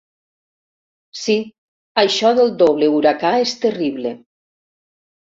[1.23, 1.35] Sí,
[2.03, 4.15] això del doble huracà és terrible.